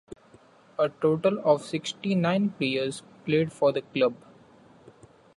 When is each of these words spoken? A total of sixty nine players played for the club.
A 0.79 0.89
total 0.89 1.37
of 1.45 1.63
sixty 1.63 2.15
nine 2.15 2.49
players 2.49 3.03
played 3.23 3.53
for 3.53 3.71
the 3.71 3.83
club. 3.83 4.15